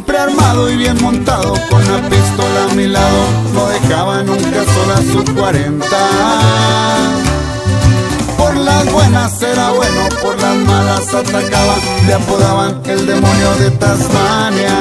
[0.00, 4.96] siempre armado y bien montado, con la pistola a mi lado, no dejaba nunca sola
[5.12, 5.86] su 40.
[8.38, 11.74] Por las buenas era bueno, por las malas atacaba,
[12.06, 14.74] le apodaban el demonio de Tasmania.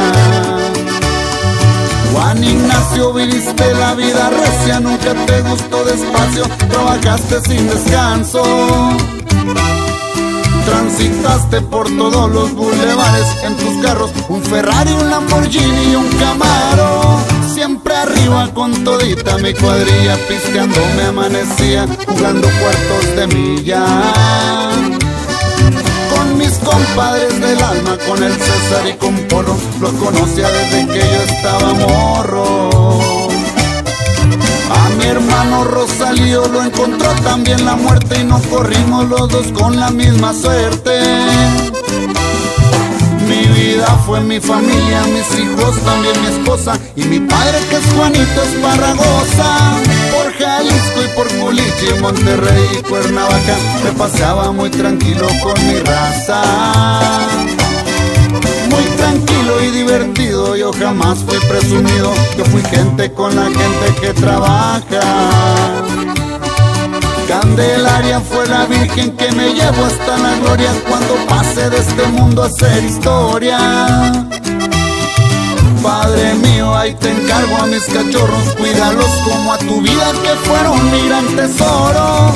[2.14, 8.42] Juan Ignacio, viviste la vida recia, nunca te gustó despacio, trabajaste sin descanso.
[10.90, 17.20] Transitaste por todos los bulevares en tus carros, un Ferrari, un Lamborghini y un Camaro.
[17.54, 23.86] Siempre arriba con todita mi cuadrilla, pisteando me amanecía, jugando cuartos de milla.
[26.10, 31.00] Con mis compadres del alma, con el César y con Polo, los conocía desde que
[31.00, 33.19] yo estaba morro.
[35.00, 39.90] Mi hermano Rosalío lo encontró también la muerte y nos corrimos los dos con la
[39.92, 41.00] misma suerte.
[43.28, 47.86] Mi vida fue mi familia, mis hijos, también mi esposa y mi padre que es
[47.96, 49.78] Juanito Esparragosa.
[50.12, 53.56] Por Jalisco y por Culichi, Monterrey y Cuernavaca
[53.86, 56.42] me paseaba muy tranquilo con mi raza.
[58.70, 59.29] Muy tranquilo
[59.72, 65.00] divertido, yo jamás fui presumido, yo fui gente con la gente que trabaja.
[67.28, 72.44] Candelaria fue la virgen que me llevó hasta la gloria cuando pase de este mundo
[72.44, 73.60] a hacer historia.
[75.84, 80.92] Padre mío, ahí te encargo a mis cachorros, cuídalos como a tu vida que fueron
[80.92, 82.34] mi gran tesoro.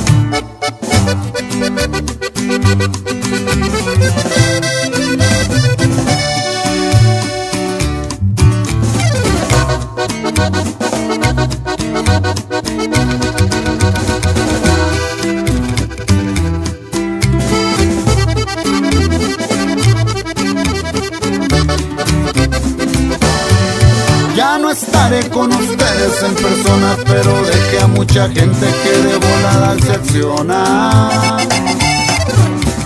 [24.94, 31.40] Estaré con ustedes en persona, pero dejé a mucha gente que de volada se acciona.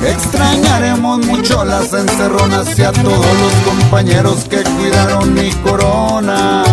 [0.01, 6.63] Extrañaremos mucho las encerronas y a todos los compañeros que cuidaron mi corona.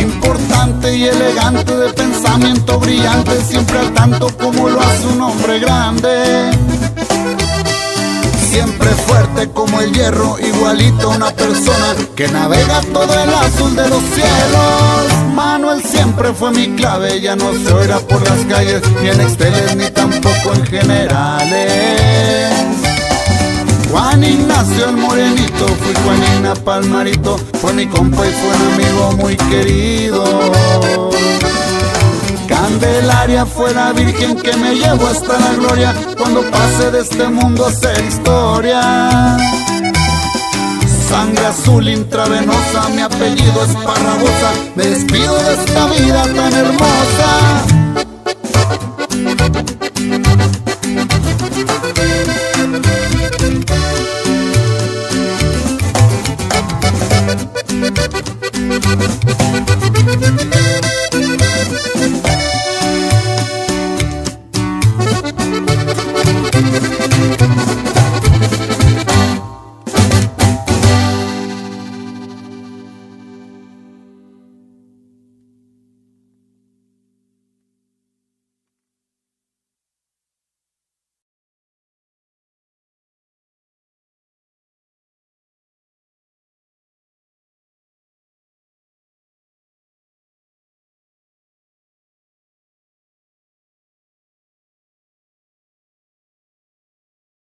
[0.00, 6.67] Importante y elegante de pensamiento brillante, siempre al tanto como lo hace un hombre grande.
[8.50, 14.02] Siempre fuerte como el hierro, igualito una persona que navega todo el azul de los
[14.14, 15.34] cielos.
[15.34, 19.76] Manuel siempre fue mi clave, ya no se oirá por las calles, ni en exteles
[19.76, 22.52] ni tampoco en generales.
[23.90, 29.36] Juan Ignacio el morenito, fui Juanina Palmarito, fue mi compa y fue un amigo muy
[29.36, 30.24] querido.
[33.38, 37.66] Candelaria fue la virgen que me llevó hasta la gloria cuando pase de este mundo
[37.66, 39.36] a ser historia.
[41.08, 47.47] Sangre azul intravenosa, mi apellido es Parragosa, me despido de esta vida tan hermosa.